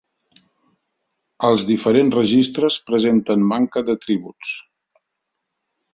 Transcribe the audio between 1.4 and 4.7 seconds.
Els diferents registres presenten manca d'atributs.